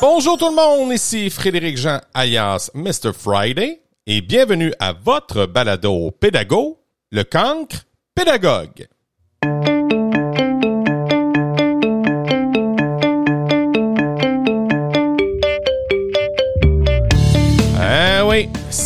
[0.00, 3.12] Bonjour tout le monde, ici Frédéric Jean alias Mr.
[3.12, 6.78] Friday et bienvenue à votre balado pédago,
[7.10, 7.84] le cancre
[8.14, 8.88] pédagogue.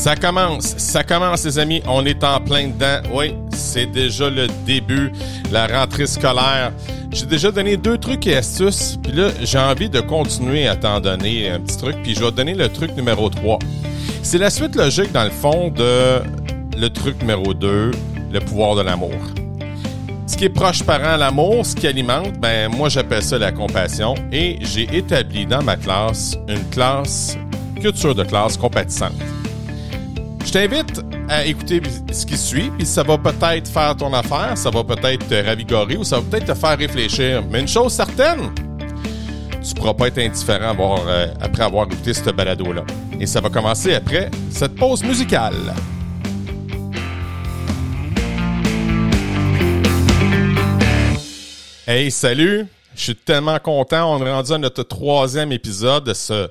[0.04, 3.00] Ça commence, ça commence les amis, on est en plein dedans.
[3.14, 5.10] Oui, c'est déjà le début,
[5.50, 6.72] la rentrée scolaire.
[7.10, 11.00] J'ai déjà donné deux trucs et astuces, puis là, j'ai envie de continuer à t'en
[11.00, 13.58] donner un petit truc, puis je vais te donner le truc numéro 3.
[14.22, 16.20] C'est la suite logique, dans le fond, de
[16.76, 17.92] le truc numéro 2,
[18.30, 19.16] le pouvoir de l'amour.
[20.26, 24.16] Ce qui est proche parent, l'amour, ce qui alimente, ben moi j'appelle ça la compassion,
[24.30, 27.38] et j'ai établi dans ma classe une classe
[27.80, 29.14] culture de classe compatissante.
[30.44, 31.80] Je t'invite à écouter
[32.12, 35.96] ce qui suit, puis ça va peut-être faire ton affaire, ça va peut-être te ravigorer
[35.96, 37.42] ou ça va peut-être te faire réfléchir.
[37.50, 38.52] Mais une chose certaine,
[39.66, 40.76] tu pourras pas être indifférent
[41.08, 42.84] euh, après avoir écouté ce balado-là.
[43.18, 45.74] Et ça va commencer après cette pause musicale.
[51.86, 52.66] Hey, salut!
[52.94, 54.14] Je suis tellement content.
[54.14, 56.48] On est rendu à notre troisième épisode de ce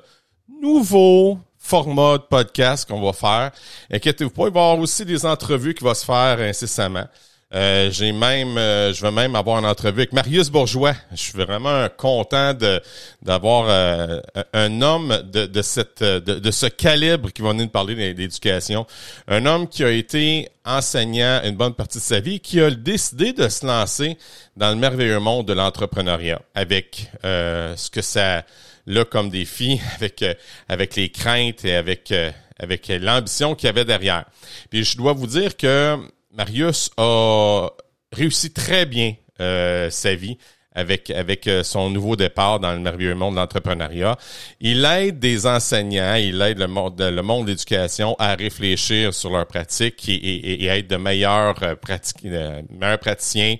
[0.60, 3.50] nouveau format de podcast qu'on va faire.
[3.90, 7.06] Inquiétez-vous pas, il va y avoir aussi des entrevues qui vont se faire incessamment.
[7.54, 10.94] Euh, j'ai même, euh, je vais même avoir une entrevue avec Marius Bourgeois.
[11.12, 12.82] Je suis vraiment content de
[13.22, 14.20] d'avoir euh,
[14.52, 18.86] un homme de, de cette de, de, ce calibre qui va venir nous parler d'éducation.
[19.28, 23.32] Un homme qui a été enseignant une bonne partie de sa vie, qui a décidé
[23.32, 24.18] de se lancer
[24.56, 28.42] dans le merveilleux monde de l'entrepreneuriat avec ce que ça
[28.86, 30.24] là comme défi avec
[30.68, 32.12] avec les craintes et avec
[32.58, 34.24] avec l'ambition qu'il y avait derrière.
[34.70, 35.98] Puis je dois vous dire que
[36.32, 37.68] Marius a
[38.12, 40.38] réussi très bien euh, sa vie
[40.76, 44.16] avec avec euh, son nouveau départ dans le merveilleux monde de l'entrepreneuriat.
[44.60, 49.30] Il aide des enseignants, il aide le monde le monde de l'éducation à réfléchir sur
[49.30, 53.56] leurs pratiques et, et, et être de meilleurs euh, pratiques, meilleurs praticiens.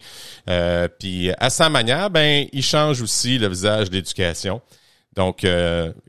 [0.99, 4.61] puis à sa manière, ben il change aussi le visage de l'éducation.
[5.15, 5.47] Donc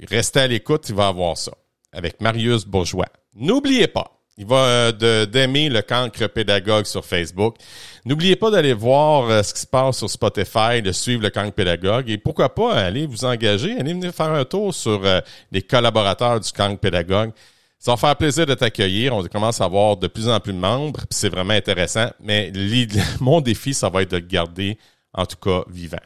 [0.10, 1.52] restez à l'écoute, il va avoir ça
[1.92, 3.08] avec Marius Bourgeois.
[3.36, 7.56] N'oubliez pas il va euh, d'aimer le cancre pédagogue sur Facebook.
[8.04, 11.54] N'oubliez pas d'aller voir euh, ce qui se passe sur Spotify, de suivre le cancre
[11.54, 15.22] pédagogue et pourquoi pas aller vous engager, aller venir faire un tour sur euh,
[15.52, 17.32] les collaborateurs du cancre pédagogue.
[17.80, 19.16] Ça va faire plaisir de t'accueillir.
[19.16, 22.10] On commence à avoir de plus en plus de membres, c'est vraiment intéressant.
[22.20, 22.52] Mais
[23.22, 24.78] mon défi, ça va être de le garder,
[25.14, 25.98] en tout cas, vivant.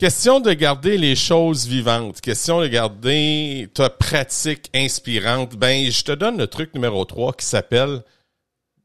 [0.00, 2.22] Question de garder les choses vivantes.
[2.22, 5.56] Question de garder ta pratique inspirante.
[5.56, 8.02] Ben, je te donne le truc numéro 3 qui s'appelle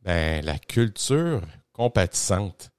[0.01, 1.39] ben, la culture
[1.71, 2.69] compatissante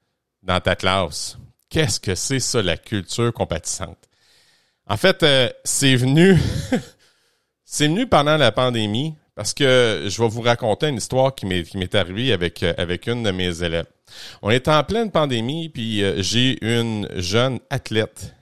[0.42, 1.38] dans ta classe.
[1.70, 4.06] Qu'est-ce que c'est ça, la culture compatissante?
[4.86, 6.36] En fait, euh, c'est venu,
[7.64, 11.94] c'est venu pendant la pandémie parce que je vais vous raconter une histoire qui m'est,
[11.94, 13.86] arrivée avec, euh, avec une de mes élèves.
[14.42, 18.34] On est en pleine pandémie, puis euh, j'ai une jeune athlète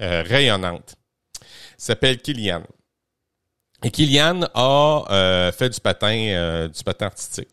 [0.00, 0.96] euh, rayonnante.
[1.76, 2.62] s'appelle Kylian.
[3.82, 7.50] Et Kylian a euh, fait du patin, du patin artistique.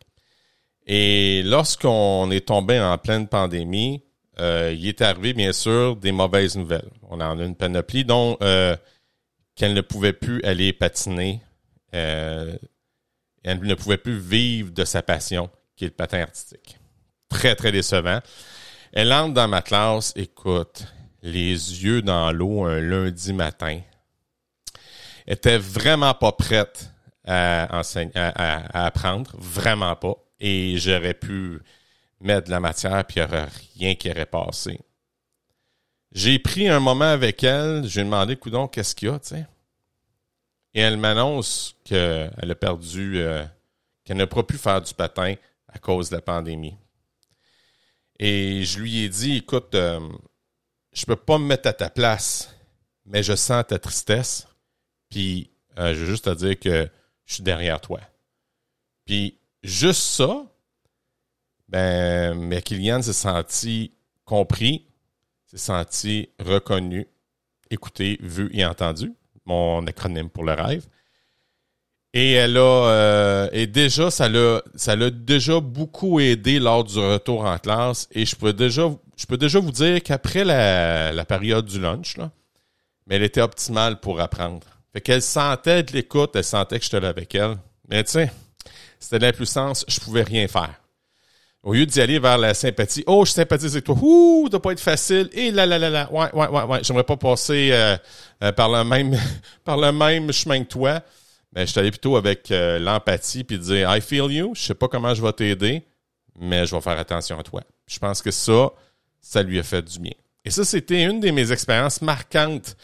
[0.85, 4.03] Et lorsqu'on est tombé en pleine pandémie,
[4.37, 6.89] il est arrivé, bien sûr, des mauvaises nouvelles.
[7.09, 8.37] On en a une panoplie, dont
[9.55, 11.41] qu'elle ne pouvait plus aller patiner.
[11.91, 12.59] elle
[13.43, 16.78] ne pouvait plus vivre de sa passion, qui est le patin artistique
[17.29, 18.19] très, très décevant.
[18.91, 20.85] Elle entre dans ma classe, écoute,
[21.21, 23.79] les yeux dans l'eau un lundi matin.
[25.25, 26.91] Elle était vraiment pas prête
[27.25, 30.15] à, enseigner, à, apprendre, vraiment pas.
[30.39, 31.59] Et j'aurais pu
[32.19, 33.47] mettre de la matière, puis il n'y aurait
[33.77, 34.79] rien qui aurait passé.
[36.11, 39.19] J'ai pris un moment avec elle, je lui ai demandé, coudon, qu'est-ce qu'il y a,
[39.19, 39.45] tu sais?
[40.73, 43.43] Et elle m'annonce qu'elle a perdu, euh,
[44.03, 45.35] qu'elle n'a pas pu faire du patin
[45.67, 46.75] à cause de la pandémie.
[48.19, 49.99] Et je lui ai dit, écoute, euh,
[50.91, 52.53] je peux pas me mettre à ta place,
[53.05, 54.47] mais je sens ta tristesse.
[55.09, 56.89] Puis euh, je veux juste te dire que
[57.25, 58.01] je suis derrière toi.
[59.05, 60.45] Puis juste ça,
[61.69, 63.93] ben, mais Kylian s'est senti
[64.25, 64.87] compris,
[65.45, 67.07] s'est senti reconnu,
[67.69, 69.13] écouté, vu et entendu.
[69.45, 70.85] Mon acronyme pour le rêve.
[72.13, 76.97] Et elle a euh, et déjà ça l'a ça l'a déjà beaucoup aidé lors du
[76.97, 81.25] retour en classe et je peux déjà je peux déjà vous dire qu'après la, la
[81.25, 82.31] période du lunch là,
[83.05, 84.65] mais elle était optimale pour apprendre.
[84.91, 87.57] Fait qu'elle sentait de l'écoute, elle sentait que j'étais là avec elle.
[87.89, 88.31] Mais tu sais,
[88.99, 90.73] c'était l'impuissance, je pouvais rien faire.
[91.61, 94.71] Au lieu d'y aller vers la sympathie, oh, je sympathise avec toi, ouh, doit pas
[94.71, 97.97] être facile, et là, là, là, là, ouais, ouais, ouais, ouais, j'aimerais pas passer euh,
[98.43, 99.15] euh, par le même
[99.65, 101.01] par le même chemin que toi.
[101.53, 104.75] Mais je suis allé plutôt avec euh, l'empathie puis dire I feel you, je sais
[104.75, 105.85] pas comment je vais t'aider,
[106.39, 107.61] mais je vais faire attention à toi.
[107.87, 108.71] Je pense que ça,
[109.19, 110.13] ça lui a fait du bien.
[110.45, 112.77] Et ça, c'était une de mes expériences marquantes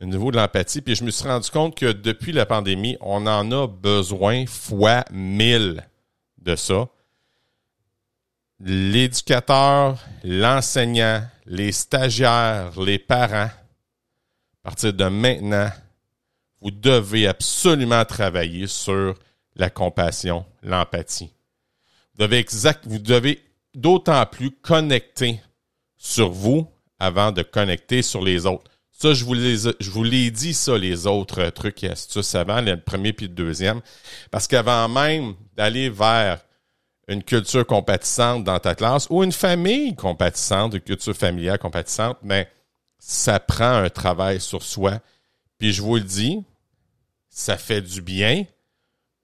[0.00, 0.82] au niveau de l'empathie.
[0.82, 5.04] Puis je me suis rendu compte que depuis la pandémie, on en a besoin fois
[5.10, 5.84] mille
[6.38, 6.88] de ça
[8.60, 13.50] l'éducateur, l'enseignant, les stagiaires, les parents, à
[14.62, 15.70] partir de maintenant,
[16.60, 19.14] vous devez absolument travailler sur
[19.56, 21.30] la compassion, l'empathie.
[22.14, 23.42] Vous devez exact, vous devez
[23.74, 25.40] d'autant plus connecter
[25.96, 26.68] sur vous
[26.98, 28.70] avant de connecter sur les autres.
[28.90, 33.12] Ça, je vous, je l'ai dit, ça, les autres trucs et astuces avant, le premier
[33.12, 33.80] puis le deuxième.
[34.32, 36.40] Parce qu'avant même d'aller vers
[37.06, 42.48] une culture compatissante dans ta classe ou une famille compatissante, une culture familiale compatissante, mais
[42.98, 44.98] ça prend un travail sur soi.
[45.58, 46.42] Puis je vous le dis,
[47.28, 48.44] ça fait du bien,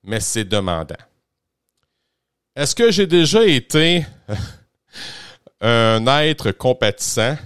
[0.02, 0.96] mais c'est demandant.
[2.56, 4.04] Est-ce que j'ai déjà été
[5.60, 7.36] un être compatissant?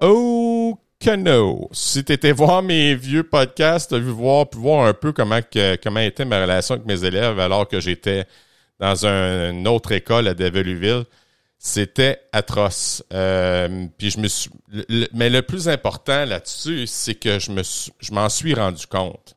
[0.00, 1.68] Oh que no.
[1.72, 6.24] Si tu étais voir mes vieux podcasts, tu voir, pu voir un peu comment était
[6.24, 8.26] ma relation avec mes élèves alors que j'étais
[8.78, 11.04] dans une autre école à Develuville.
[11.58, 13.02] C'était atroce.
[13.12, 18.28] Euh, puis je me mais le plus important là-dessus, c'est que je me je m'en
[18.28, 19.34] suis rendu compte.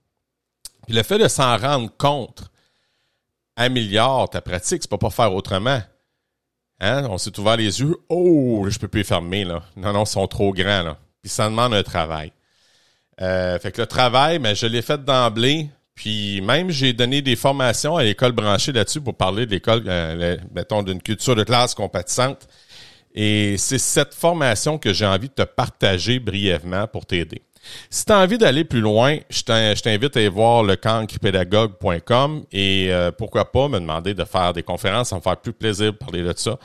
[0.85, 2.51] Puis le fait de s'en rendre compte
[3.55, 4.81] améliore ta pratique.
[4.81, 5.81] C'est pas pour faire autrement.
[6.79, 7.07] Hein?
[7.09, 7.95] On s'est ouvert les yeux.
[8.09, 9.63] Oh, je peux plus les fermer, là.
[9.75, 12.33] Non, non, ils sont trop grands, puis ça demande un travail.
[13.21, 15.69] Euh, fait que le travail, mais ben, je l'ai fait d'emblée.
[16.01, 20.35] Puis même, j'ai donné des formations à l'école branchée là-dessus pour parler de l'école, euh,
[20.51, 22.47] mettons, d'une culture de classe compatissante.
[23.13, 27.43] Et c'est cette formation que j'ai envie de te partager brièvement pour t'aider.
[27.91, 32.87] Si tu as envie d'aller plus loin, je t'invite à aller voir le cancrepédagogue.com et
[32.89, 35.97] euh, pourquoi pas me demander de faire des conférences, ça me faire plus plaisir de
[35.97, 36.57] parler de ça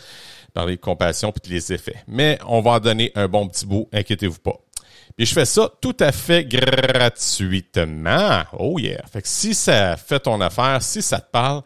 [0.55, 1.97] parler de compassion puis de les effets.
[2.09, 4.59] Mais on va en donner un bon petit bout, inquiétez-vous pas.
[5.17, 8.43] Puis je fais ça tout à fait gratuitement.
[8.53, 9.03] Oh yeah.
[9.11, 11.63] Fait que si ça fait ton affaire, si ça te parle,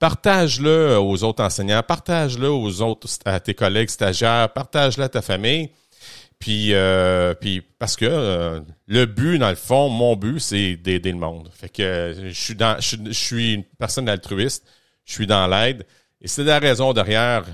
[0.00, 5.70] partage-le aux autres enseignants, partage-le aux autres, à tes collègues stagiaires, partage-le à ta famille.
[6.40, 11.12] Puis, euh, puis parce que euh, le but, dans le fond, mon but, c'est d'aider
[11.12, 11.50] le monde.
[11.52, 14.64] Fait que je suis dans, je suis une personne altruiste,
[15.04, 15.84] je suis dans l'aide.
[16.20, 17.44] Et c'est la raison derrière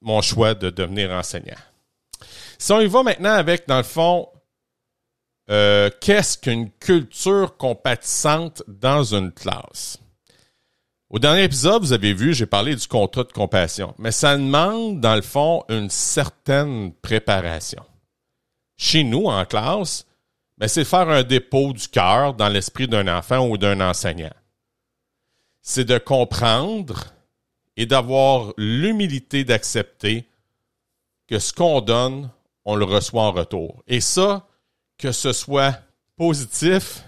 [0.00, 1.56] mon choix de devenir enseignant.
[2.58, 4.28] Si on y va maintenant avec, dans le fond,
[5.50, 9.98] euh, qu'est-ce qu'une culture compatissante dans une classe?
[11.08, 15.00] Au dernier épisode, vous avez vu, j'ai parlé du contrat de compassion, mais ça demande,
[15.00, 17.84] dans le fond, une certaine préparation.
[18.76, 20.04] Chez nous, en classe,
[20.58, 24.34] ben, c'est faire un dépôt du cœur dans l'esprit d'un enfant ou d'un enseignant.
[25.62, 27.14] C'est de comprendre
[27.76, 30.28] et d'avoir l'humilité d'accepter
[31.28, 32.30] que ce qu'on donne,
[32.64, 33.82] on le reçoit en retour.
[33.86, 34.45] Et ça,
[34.98, 35.78] que ce soit
[36.16, 37.02] positif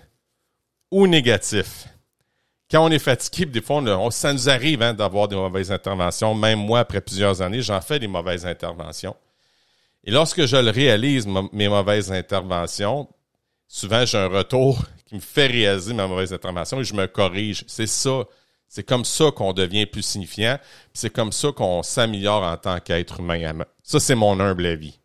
[0.91, 1.87] ou négatif.
[2.71, 6.35] Quand on est fatigué, des fois, ça nous arrive hein, d'avoir des mauvaises interventions.
[6.35, 9.17] Même moi, après plusieurs années, j'en fais des mauvaises interventions.
[10.05, 13.09] Et lorsque je le réalise, mes mauvaises interventions,
[13.67, 17.65] souvent j'ai un retour qui me fait réaliser ma mauvaise intervention et je me corrige.
[17.67, 18.25] C'est ça
[18.69, 20.59] c'est comme ça qu'on devient plus signifiant.
[20.93, 23.65] C'est comme ça qu'on s'améliore en tant qu'être humain.
[23.83, 24.99] Ça, c'est mon humble avis.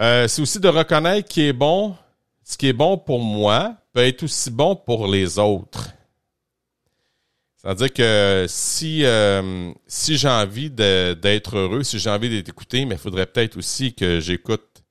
[0.00, 1.96] Euh, c'est aussi de reconnaître qui est bon,
[2.42, 5.90] ce qui est bon pour moi peut être aussi bon pour les autres.
[7.56, 12.96] C'est-à-dire que si, euh, si j'ai envie d'être heureux, si j'ai envie d'être écouté, mais
[12.96, 14.82] il faudrait peut-être aussi que j'écoute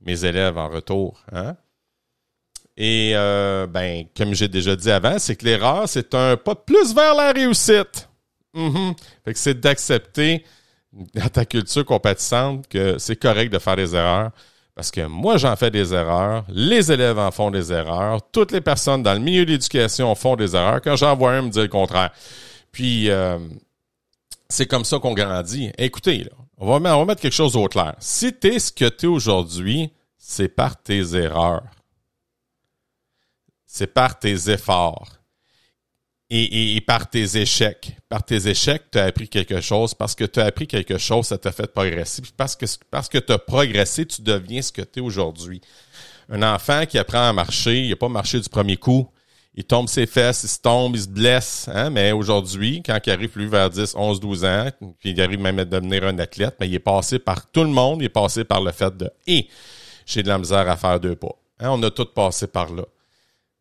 [0.00, 1.24] mes élèves en retour.
[1.32, 1.56] Hein?
[2.76, 6.60] Et euh, ben, comme j'ai déjà dit avant, c'est que l'erreur, c'est un pas de
[6.60, 8.08] plus vers la réussite.
[8.52, 8.92] Mm
[9.24, 10.44] que c'est d'accepter
[11.14, 14.30] dans ta culture compatissante que c'est correct de faire des erreurs.
[14.74, 18.60] Parce que moi, j'en fais des erreurs, les élèves en font des erreurs, toutes les
[18.60, 20.80] personnes dans le milieu de l'éducation font des erreurs.
[20.82, 22.10] Quand j'en vois un me dire le contraire.
[22.72, 23.38] Puis, euh,
[24.48, 25.70] c'est comme ça qu'on grandit.
[25.78, 27.94] Écoutez, là, on, va mettre, on va mettre quelque chose au clair.
[28.00, 31.62] Si tu es ce que tu es aujourd'hui, c'est par tes erreurs
[33.74, 35.18] c'est par tes efforts
[36.30, 37.96] et, par tes échecs.
[38.08, 39.94] Par tes échecs, tu as appris quelque chose.
[39.94, 42.22] Parce que tu as appris quelque chose, ça t'a fait progresser.
[42.36, 45.60] parce que, parce que tu as progressé, tu deviens ce que tu es aujourd'hui.
[46.28, 49.08] Un enfant qui apprend à marcher, il n'a pas marché du premier coup.
[49.54, 51.68] il tombe ses fesses, il se tombe, il se blesse.
[51.72, 51.90] Hein?
[51.90, 55.58] Mais aujourd'hui, quand il arrive plus vers 10, 11, 12 ans, puis il arrive même
[55.58, 58.44] à devenir un athlète, mais il est passé par tout le monde, il est passé
[58.44, 59.48] par le fait de «et
[60.06, 61.70] j'ai de la misère à faire deux pas hein?
[61.70, 62.84] On a tous passé par là.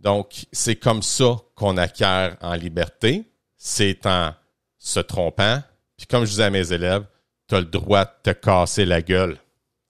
[0.03, 3.23] Donc, c'est comme ça qu'on acquiert en liberté.
[3.57, 4.33] C'est en
[4.77, 5.63] se trompant.
[5.97, 7.05] Puis comme je disais à mes élèves,
[7.47, 9.39] tu as le droit de te casser la gueule.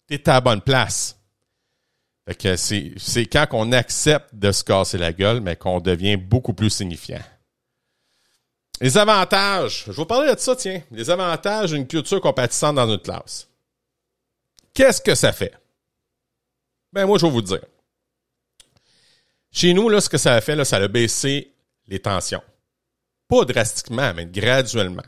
[0.07, 1.19] Tu es à la bonne place.
[2.27, 6.53] Fait que c'est, quand on accepte de se casser la gueule, mais qu'on devient beaucoup
[6.53, 7.21] plus signifiant.
[8.79, 9.83] Les avantages.
[9.87, 10.83] Je vais vous parler de ça, tiens.
[10.91, 13.49] Les avantages d'une culture compatissante dans notre classe.
[14.75, 15.53] Qu'est-ce que ça fait?
[16.91, 17.61] Ben, moi, je vais vous dire.
[19.53, 21.53] Chez nous, là, ce que ça a fait, là, ça a baissé
[21.87, 22.41] les tensions.
[23.27, 25.03] Pas drastiquement, mais graduellement.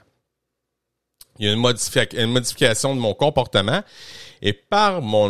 [1.40, 1.66] Il y a une,
[2.14, 3.84] une modification de mon comportement
[4.42, 5.30] et par mon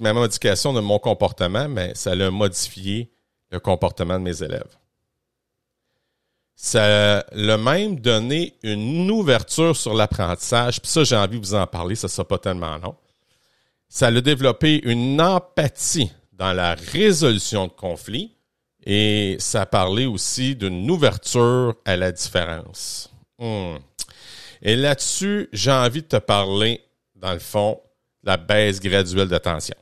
[0.00, 3.12] ma modification de mon comportement, mais ça a modifié
[3.50, 4.74] le comportement de mes élèves.
[6.54, 10.80] Ça l'a même donné une ouverture sur l'apprentissage.
[10.80, 12.96] Puis ça, j'ai envie de vous en parler, ça ne sera pas tellement long.
[13.90, 18.35] Ça a développé une empathie dans la résolution de conflits
[18.86, 23.10] et ça parlé aussi d'une ouverture à la différence.
[23.38, 23.76] Hmm.
[24.62, 26.80] Et là-dessus, j'ai envie de te parler,
[27.16, 27.80] dans le fond,
[28.22, 29.76] la baisse graduelle de tension.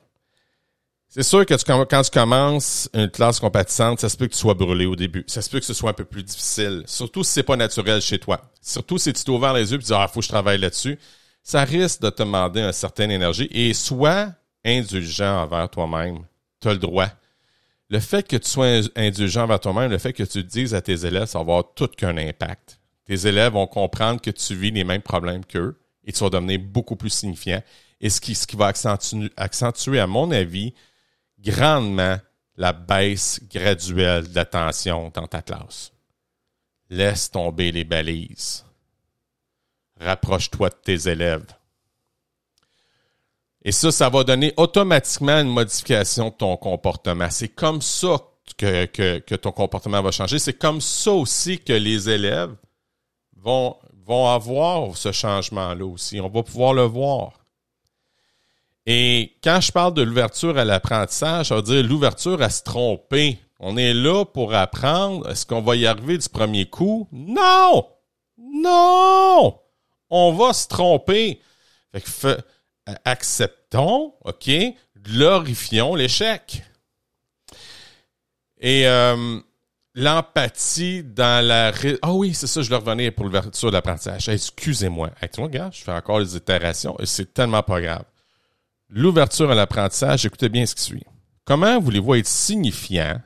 [1.08, 4.54] C'est sûr que quand tu commences une classe compatissante, ça se peut que tu sois
[4.54, 5.22] brûlé au début.
[5.28, 6.82] Ça se peut que ce soit un peu plus difficile.
[6.86, 8.40] Surtout si c'est pas naturel chez toi.
[8.60, 10.58] Surtout si tu t'es ouvert les yeux et tu dis, ah, faut que je travaille
[10.58, 10.98] là-dessus.
[11.44, 14.30] Ça risque de te demander une certaine énergie et sois
[14.64, 16.18] indulgent envers toi-même.
[16.60, 17.08] Tu as le droit.
[17.94, 21.06] Le fait que tu sois indulgent envers toi-même, le fait que tu dises à tes
[21.06, 22.80] élèves, ça va avoir tout qu'un impact.
[23.04, 26.58] Tes élèves vont comprendre que tu vis les mêmes problèmes qu'eux et tu vas devenir
[26.58, 27.62] beaucoup plus signifiant
[28.00, 30.74] et ce qui, va accentuer, à mon avis,
[31.38, 32.18] grandement
[32.56, 35.92] la baisse graduelle de l'attention dans ta classe.
[36.90, 38.64] Laisse tomber les balises.
[40.00, 41.46] Rapproche-toi de tes élèves.
[43.64, 47.28] Et ça, ça va donner automatiquement une modification de ton comportement.
[47.30, 48.18] C'est comme ça
[48.58, 50.38] que, que, que ton comportement va changer.
[50.38, 52.54] C'est comme ça aussi que les élèves
[53.38, 56.20] vont, vont avoir ce changement-là aussi.
[56.20, 57.32] On va pouvoir le voir.
[58.86, 63.38] Et quand je parle de l'ouverture à l'apprentissage, ça veut dire l'ouverture à se tromper.
[63.58, 65.26] On est là pour apprendre.
[65.30, 67.08] Est-ce qu'on va y arriver du premier coup?
[67.10, 67.86] Non!
[68.36, 69.58] Non!
[70.10, 71.40] On va se tromper.
[71.92, 72.38] Fait que
[73.04, 74.50] acceptons, OK?
[74.98, 76.62] Glorifions l'échec.
[78.60, 79.40] Et euh,
[79.94, 81.72] l'empathie dans la...
[82.02, 84.28] Ah oui, c'est ça, je leur revenais pour l'ouverture de l'apprentissage.
[84.28, 85.10] Excusez-moi.
[85.20, 88.04] Avec gars, je fais encore les itérations et c'est tellement pas grave
[88.94, 91.04] l'ouverture à l'apprentissage, écoutez bien ce qui suit.
[91.44, 93.20] Comment voulez-vous être signifiant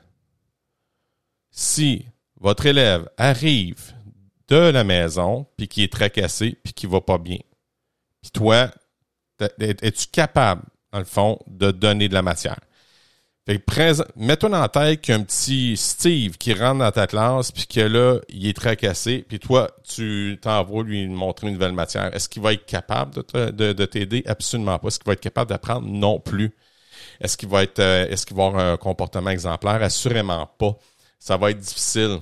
[1.51, 2.05] si
[2.39, 3.93] votre élève arrive
[4.47, 7.39] de la maison puis qui est tracassé puis qui va pas bien?
[8.21, 8.71] Puis toi,
[9.59, 12.59] es-tu capable, dans le fond, de donner de la matière?
[14.15, 17.51] mets-toi dans la tête qu'il y a un petit Steve qui rentre dans ta classe,
[17.51, 22.13] puis que là, il est tracassé, puis toi, tu t'envoies lui montrer une nouvelle matière.
[22.13, 24.23] Est-ce qu'il va être capable de, t'aider?
[24.27, 24.87] Absolument pas.
[24.89, 25.87] Est-ce qu'il va être capable d'apprendre?
[25.87, 26.55] Non plus.
[27.19, 29.81] Est-ce qu'il va être, euh, est-ce qu'il va avoir un comportement exemplaire?
[29.81, 30.77] Assurément pas.
[31.17, 32.19] Ça va être difficile.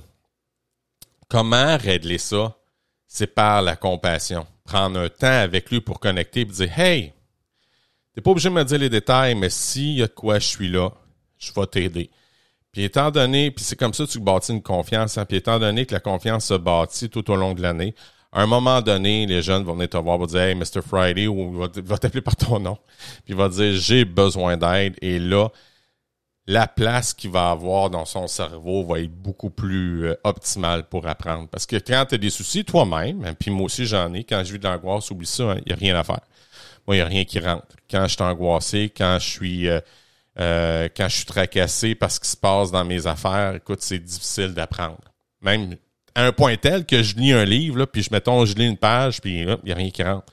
[1.28, 2.56] Comment régler ça?
[3.06, 4.46] C'est par la compassion.
[4.68, 7.14] Prendre un temps avec lui pour connecter et dire, hey,
[8.14, 10.46] t'es pas obligé de me dire les détails, mais s'il y a de quoi je
[10.46, 10.90] suis là,
[11.38, 12.10] je vais t'aider.
[12.70, 15.58] Puis étant donné, puis c'est comme ça que tu bâtis une confiance, hein, puis étant
[15.58, 17.94] donné que la confiance se bâtit tout au long de l'année,
[18.30, 20.82] à un moment donné, les jeunes vont venir te voir, vont dire Hey, Mr.
[20.86, 22.76] Friday, ou il va t'appeler par ton nom,
[23.24, 24.96] puis il va dire J'ai besoin d'aide.
[25.00, 25.48] Et là,
[26.48, 31.06] la place qu'il va avoir dans son cerveau va être beaucoup plus euh, optimale pour
[31.06, 31.46] apprendre.
[31.46, 34.42] Parce que quand tu as des soucis toi-même, hein, puis moi aussi j'en ai, quand
[34.42, 36.22] je vis de l'angoisse, oublie ça, il hein, n'y a rien à faire.
[36.86, 37.76] Moi, il n'y a rien qui rentre.
[37.90, 39.78] Quand je suis angoissé, quand je suis euh,
[40.40, 44.54] euh, quand je suis tracassé parce qu'il se passe dans mes affaires, écoute, c'est difficile
[44.54, 45.00] d'apprendre.
[45.42, 45.76] Même
[46.14, 48.78] à un point tel que je lis un livre, puis je mettons, je lis une
[48.78, 50.32] page, puis il n'y a rien qui rentre.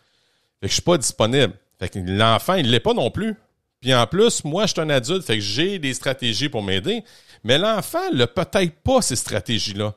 [0.61, 1.55] Fait que je suis pas disponible.
[1.93, 3.35] L'enfant, il l'est pas non plus.
[3.85, 7.03] Puis en plus, moi, je suis un adulte, fait j'ai des stratégies pour m'aider.
[7.43, 9.93] Mais l'enfant n'a peut-être pas ces stratégies-là.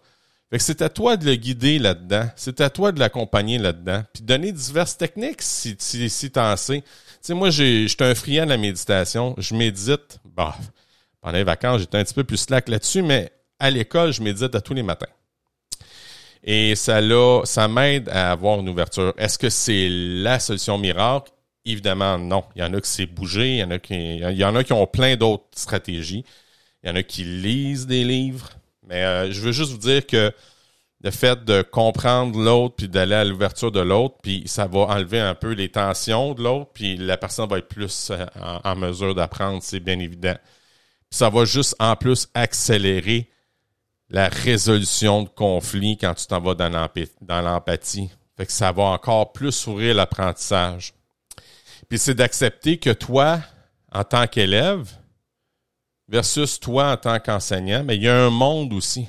[0.51, 2.29] Fait que c'est à toi de le guider là-dedans.
[2.37, 4.03] C'est à toi de l'accompagner là-dedans.
[4.13, 6.83] Puis donner diverses techniques si, si, si t'en sais.
[6.83, 6.87] Tu
[7.23, 9.35] sais, moi, j'ai, j'étais un friand de la méditation.
[9.39, 10.19] Je médite.
[10.37, 10.55] Bah,
[11.23, 14.63] pendant les vacances, j'étais un petit peu plus slack là-dessus, mais à l'école, je médite
[14.63, 15.07] tous les matins.
[16.45, 17.01] Et ça
[17.45, 19.15] ça m'aide à avoir une ouverture.
[19.17, 21.33] Est-ce que c'est la solution miracle?
[21.69, 22.45] Évidemment, non.
[22.57, 24.57] Il y en a qui c'est bouger, il y en a qui, il y en
[24.57, 26.25] a qui ont plein d'autres stratégies.
[26.83, 28.49] Il y en a qui lisent des livres,
[28.87, 30.33] Mais euh, je veux juste vous dire que
[31.05, 35.21] le fait de comprendre l'autre puis d'aller à l'ouverture de l'autre, puis ça va enlever
[35.21, 38.25] un peu les tensions de l'autre, puis la personne va être plus euh,
[38.65, 40.37] en, mesure d'apprendre, c'est bien évident.
[41.11, 43.29] ça va juste en plus accélérer
[44.09, 46.71] la résolution de conflits quand tu t'en vas dans
[47.43, 48.11] l'empathie.
[48.39, 50.95] Fait que ça va encore plus ouvrir l'apprentissage.
[51.89, 53.41] Puis c'est d'accepter que toi,
[53.93, 54.89] en tant qu'élève,
[56.09, 59.07] versus toi en tant qu'enseignant, mais il y a un monde aussi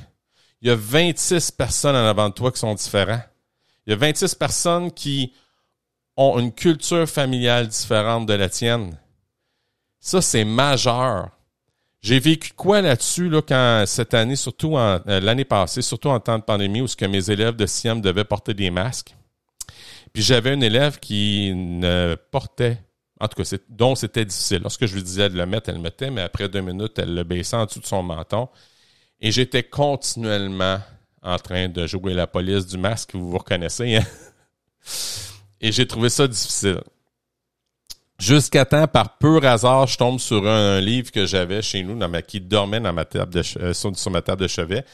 [0.62, 3.21] il y a 26 personnes en avant de toi qui sont différents.
[3.86, 5.33] Il y a 26 personnes qui
[6.17, 8.98] ont une culture familiale différente de la tienne.
[10.00, 11.29] Ça, c'est majeur.
[12.01, 16.19] J'ai vécu quoi là-dessus là, quand cette année, surtout en, euh, l'année passée, surtout en
[16.19, 19.15] temps de pandémie, où ce que mes élèves de SIAM devaient porter des masques?
[20.13, 22.80] Puis j'avais un élève qui ne portait,
[23.20, 24.60] en tout cas, dont c'était difficile.
[24.62, 27.13] Lorsque je lui disais de le mettre, elle le mettait, mais après deux minutes, elle
[27.13, 28.50] le baissait en dessous de son menton.
[29.22, 30.80] Et j'étais continuellement
[31.22, 33.98] en train de jouer la police du masque, vous vous reconnaissez.
[33.98, 34.04] Hein?
[35.62, 36.80] Et j'ai trouvé ça difficile.
[38.18, 42.10] Jusqu'à temps, par pur hasard, je tombe sur un, livre que j'avais chez nous, dans
[42.10, 44.86] ma, qui dormait euh, sur, sur, ma table de chevet.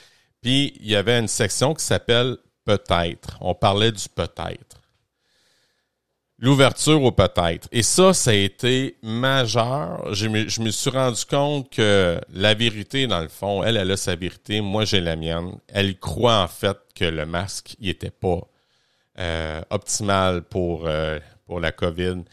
[0.42, 3.38] Puis, il y avait une section qui s'appelle Peut-être.
[3.42, 4.82] On parlait du peut-être
[6.38, 7.68] l'ouverture au peut-être.
[7.72, 10.14] Et ça, ça a été majeur.
[10.14, 14.16] Je me, suis rendu compte que la vérité, dans le fond, elle, elle a sa
[14.16, 15.58] vérité, moi j'ai la mienne.
[15.68, 18.42] Elle croit en fait que le masque, il était pas
[19.20, 22.24] euh, optimal pour, euh, pour la COVID.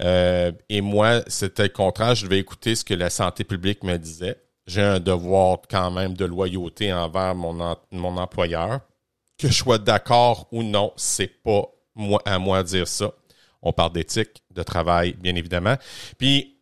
[0.00, 2.14] Euh, et moi, c'était le contraire.
[2.14, 4.36] Je devais écouter ce que la santé publique me disait.
[4.66, 8.80] J'ai un devoir quand même de loyauté envers mon, mon employeur.
[9.36, 11.64] Que je sois d'accord ou non, c'est pas
[11.94, 13.12] moi à moi de dire ça.
[13.62, 15.76] On parle d'éthique, de travail, bien évidemment.
[16.18, 16.56] Puis,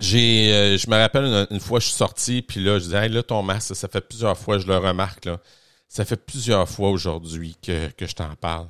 [0.00, 3.08] j'ai, euh, je me rappelle une, fois, je suis sorti, puis là, je disais, hey,
[3.08, 5.40] là, ton masque, ça fait plusieurs fois, je le remarque, là.
[5.88, 8.68] Ça fait plusieurs fois aujourd'hui que, que je t'en parle.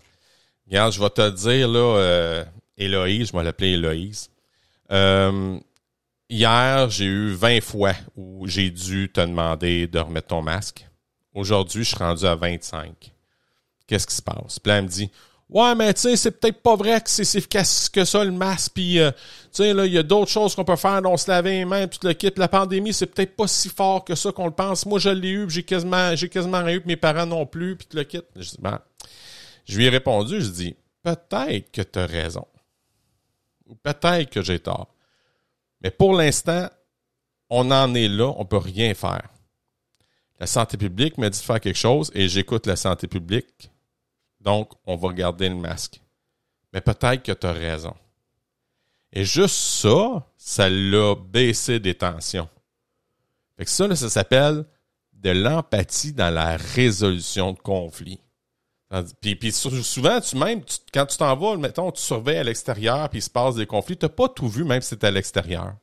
[0.67, 2.45] Regarde, je vais te dire, là, euh,
[2.77, 4.31] Héloïse, je vais l'appeler Héloïse.
[4.91, 5.59] Euh,
[6.29, 10.87] hier, j'ai eu 20 fois où j'ai dû te demander de remettre ton masque.
[11.33, 13.13] Aujourd'hui, je suis rendu à 25.
[13.87, 14.59] Qu'est-ce qui se passe?
[14.59, 15.11] Puis là, elle me dit,
[15.51, 18.33] Ouais, mais tu sais, c'est peut-être pas vrai que c'est si efficace que ça, le
[18.33, 18.73] masque.
[18.75, 19.19] Puis, euh, tu
[19.53, 21.87] sais, là, il y a d'autres choses qu'on peut faire, dont se laver les mains,
[21.87, 22.33] tout le kit.
[22.37, 24.87] La pandémie, c'est peut-être pas si fort que ça qu'on le pense.
[24.87, 27.77] Moi, je l'ai eu, j'ai quasiment, j'ai quasiment rien eu, puis mes parents non plus,
[27.77, 28.23] puis tout le kit.
[28.37, 28.81] Je, dis, ben,
[29.67, 32.47] je lui ai répondu, je dis, peut-être que tu as raison.
[33.67, 34.95] Ou peut-être que j'ai tort.
[35.83, 36.69] Mais pour l'instant,
[37.51, 39.29] on en est là, on peut rien faire.
[40.41, 43.71] La santé publique m'a dit de faire quelque chose et j'écoute la santé publique
[44.45, 46.01] donc, on va garder le masque.
[46.73, 47.95] Mais peut-être que tu as raison.
[49.13, 52.49] Et juste ça, ça l'a baissé des tensions.
[53.57, 54.67] Fait que ça, ça s'appelle
[55.13, 58.21] de l'empathie dans la résolution de conflits.
[59.21, 63.19] Puis, puis souvent, tu même, quand tu t'en vas, mettons, tu surveilles à l'extérieur, puis
[63.19, 65.75] il se passe des conflits, tu n'as pas tout vu, même si c'est à l'extérieur.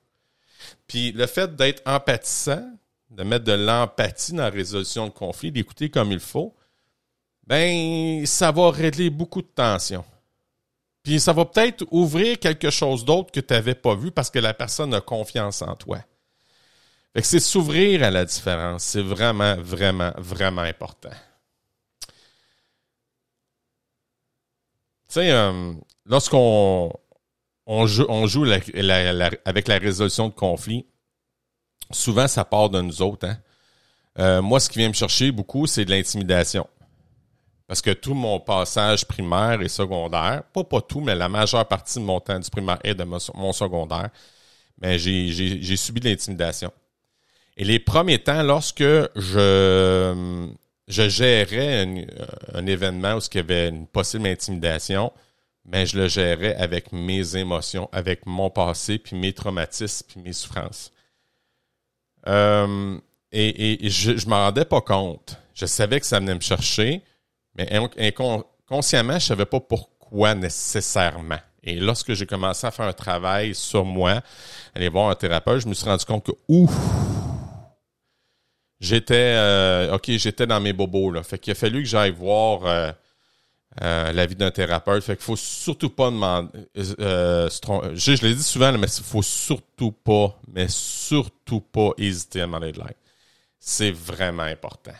[0.87, 2.63] Puis le fait d'être empathissant,
[3.09, 6.55] de mettre de l'empathie dans la résolution de conflits, d'écouter comme il faut,
[7.51, 10.05] ben ça va régler beaucoup de tensions.
[11.03, 14.39] Puis ça va peut-être ouvrir quelque chose d'autre que tu n'avais pas vu parce que
[14.39, 15.99] la personne a confiance en toi.
[17.21, 18.83] C'est s'ouvrir à la différence.
[18.83, 21.09] C'est vraiment, vraiment, vraiment important.
[25.09, 25.73] Tu sais, euh,
[26.05, 26.93] lorsqu'on
[27.65, 30.85] on joue, on joue avec la résolution de conflits,
[31.91, 33.27] souvent ça part de nous autres.
[33.27, 33.37] Hein?
[34.19, 36.65] Euh, moi, ce qui vient me chercher beaucoup, c'est de l'intimidation.
[37.71, 41.99] Parce que tout mon passage primaire et secondaire, pas pas tout, mais la majeure partie
[41.99, 44.09] de mon temps du primaire et de mon secondaire,
[44.81, 46.69] mais j'ai subi de l'intimidation.
[47.55, 50.49] Et les premiers temps, lorsque je,
[50.89, 51.87] je gérais
[52.53, 55.13] un, événement où il y avait une possible intimidation,
[55.63, 60.33] mais je le gérais avec mes émotions, avec mon passé, puis mes traumatismes, puis mes
[60.33, 60.91] souffrances.
[62.27, 62.99] Euh,
[63.31, 65.37] et, et, je ne m'en rendais pas compte.
[65.53, 67.01] Je savais que ça venait me chercher,
[67.55, 71.39] mais inconsciemment, je savais pas pourquoi nécessairement.
[71.63, 74.21] Et lorsque j'ai commencé à faire un travail sur moi,
[74.73, 76.71] aller voir un thérapeute, je me suis rendu compte que ouf,
[78.79, 81.23] j'étais euh, ok, j'étais dans mes bobos là.
[81.23, 82.91] Fait qu'il a fallu que j'aille voir euh,
[83.83, 85.03] euh, l'avis d'un thérapeute.
[85.03, 86.49] Fait qu'il faut surtout pas demander.
[86.75, 92.45] je, je l'ai dit souvent, mais il faut surtout pas, mais surtout pas hésiter à
[92.45, 92.95] demander de l'aide.
[93.59, 94.93] C'est vraiment important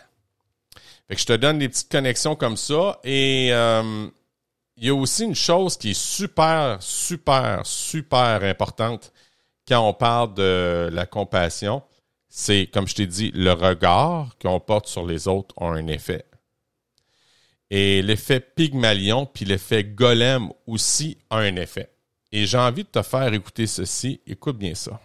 [1.18, 3.00] je te donne des petites connexions comme ça.
[3.04, 4.08] Et euh,
[4.78, 9.12] il y a aussi une chose qui est super, super, super importante
[9.68, 11.82] quand on parle de la compassion,
[12.28, 16.26] c'est, comme je t'ai dit, le regard qu'on porte sur les autres a un effet.
[17.70, 21.90] Et l'effet Pygmalion puis l'effet Golem aussi a un effet.
[22.34, 24.20] Et j'ai envie de te faire écouter ceci.
[24.28, 25.00] Écoute bien ça.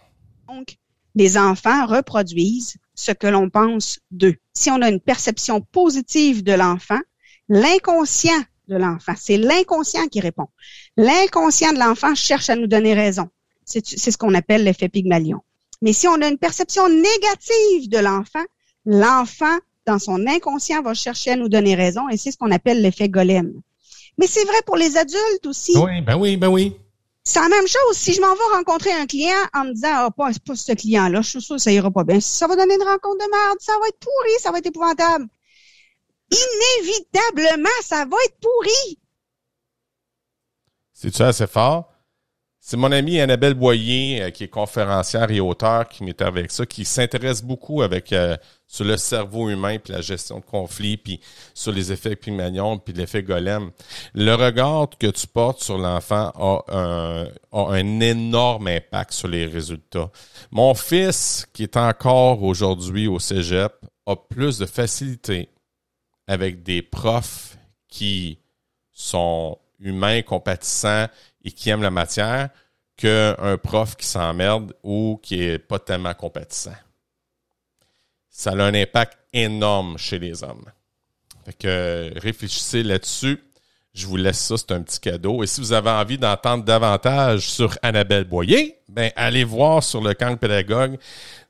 [0.47, 0.77] Donc,
[1.15, 4.35] les enfants reproduisent ce que l'on pense d'eux.
[4.53, 6.99] Si on a une perception positive de l'enfant,
[7.47, 10.47] l'inconscient de l'enfant, c'est l'inconscient qui répond.
[10.97, 13.29] L'inconscient de l'enfant cherche à nous donner raison.
[13.63, 15.41] C'est ce qu'on appelle l'effet Pygmalion.
[15.81, 18.43] Mais si on a une perception négative de l'enfant,
[18.85, 22.81] l'enfant, dans son inconscient, va chercher à nous donner raison et c'est ce qu'on appelle
[22.81, 23.53] l'effet golem.
[24.17, 25.77] Mais c'est vrai pour les adultes aussi.
[25.77, 26.75] Oui, ben oui, ben oui.
[27.29, 27.97] C'est la même chose.
[27.97, 31.21] Si je m'en vais rencontrer un client en me disant, ah, pas, pas ce client-là,
[31.21, 32.21] je suis sûr que ça ira pas bien.
[32.21, 35.25] Ça va donner une rencontre de merde, ça va être pourri, ça va être épouvantable.
[36.31, 38.99] Inévitablement, ça va être pourri.
[40.93, 41.96] C'est-tu assez fort?
[42.69, 46.65] C'est mon amie Annabelle Boyer, euh, qui est conférencière et auteur, qui m'est avec ça,
[46.65, 48.35] qui s'intéresse beaucoup avec euh,
[48.67, 51.21] sur le cerveau humain, puis la gestion de conflits, puis
[51.53, 53.71] sur les effets Pygmalion, puis l'effet golem.
[54.13, 59.45] Le regard que tu portes sur l'enfant a un, a un énorme impact sur les
[59.45, 60.11] résultats.
[60.51, 63.71] Mon fils, qui est encore aujourd'hui au cégep,
[64.05, 65.47] a plus de facilité
[66.27, 68.39] avec des profs qui
[68.91, 71.07] sont humains, compatissants
[71.47, 72.49] et qui aiment la matière
[72.97, 76.75] qu'un prof qui s'emmerde ou qui est pas tellement compatissant.
[78.29, 80.65] Ça a un impact énorme chez les hommes.
[81.45, 83.41] Fait que réfléchissez là-dessus.
[83.93, 85.41] Je vous laisse ça, c'est un petit cadeau.
[85.41, 90.13] Et si vous avez envie d'entendre davantage sur Annabelle Boyer, ben allez voir sur le
[90.13, 90.99] camp pédagogue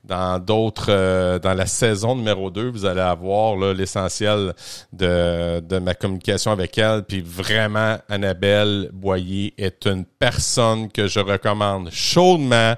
[0.08, 4.54] dans d'autres euh, dans la saison numéro 2, vous allez avoir l'essentiel
[4.92, 7.04] de, de ma communication avec elle.
[7.04, 12.74] Puis vraiment, Annabelle Boyer est une personne que je recommande chaudement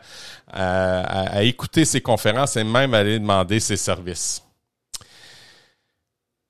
[0.53, 4.43] à, à écouter ses conférences et même à aller demander ses services.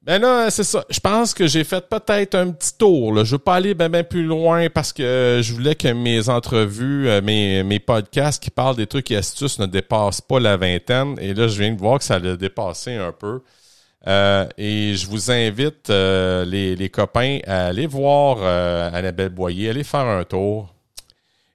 [0.03, 0.83] Ben là, c'est ça.
[0.89, 3.13] Je pense que j'ai fait peut-être un petit tour.
[3.13, 3.23] Là.
[3.25, 7.07] Je veux pas aller ben, ben plus loin parce que je voulais que mes entrevues,
[7.09, 11.17] euh, mes, mes podcasts qui parlent des trucs et astuces ne dépassent pas la vingtaine.
[11.21, 13.43] Et là, je viens de voir que ça l'a dépassé un peu.
[14.07, 18.43] Euh, et je vous invite, euh, les, les, copains, à aller voir
[18.95, 20.75] Annabelle Boyer, aller faire un tour.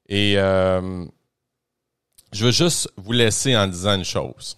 [0.07, 1.07] Et je
[2.45, 4.57] veux juste vous laisser en disant une chose.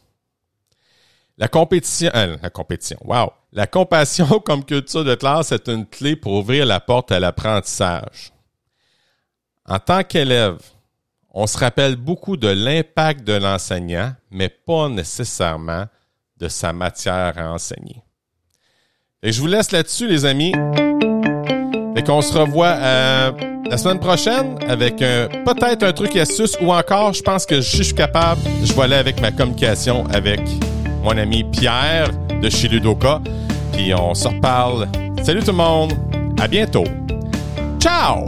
[1.40, 3.32] La compétition, la compétition, wow.
[3.54, 8.32] La compassion comme culture de classe est une clé pour ouvrir la porte à l'apprentissage.
[9.68, 10.58] En tant qu'élève,
[11.32, 15.86] on se rappelle beaucoup de l'impact de l'enseignant, mais pas nécessairement
[16.38, 18.02] de sa matière à enseigner.
[19.22, 20.54] Et je vous laisse là-dessus, les amis.
[21.96, 23.32] Et qu'on se revoit euh,
[23.70, 27.96] la semaine prochaine avec peut-être un truc astuce ou encore, je pense que je suis
[27.96, 30.40] capable, je vais aller avec ma communication avec
[31.08, 32.10] mon ami Pierre
[32.42, 33.22] de chez Ludoka
[33.72, 34.90] puis on se reparle.
[35.24, 35.94] Salut tout le monde,
[36.38, 36.84] à bientôt.
[37.80, 38.28] Ciao!